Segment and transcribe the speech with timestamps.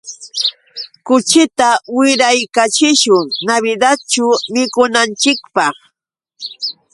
[1.05, 1.67] Kuchita
[1.97, 5.75] wiraykachishun Navidadćhu mikunanchikpaq.